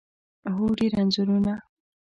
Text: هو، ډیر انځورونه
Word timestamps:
هو، 0.55 0.65
ډیر 0.79 0.91
انځورونه 1.01 1.53